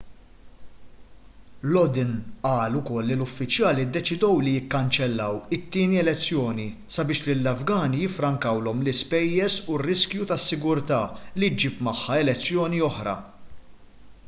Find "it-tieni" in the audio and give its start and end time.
5.57-5.99